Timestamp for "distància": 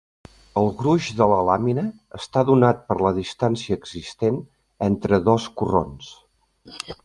3.19-3.79